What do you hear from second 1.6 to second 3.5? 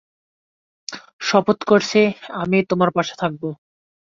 করছি আমিই তোমার পাশে থাকব।